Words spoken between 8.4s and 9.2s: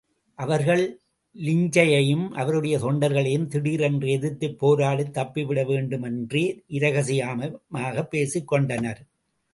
கொண்டனர்.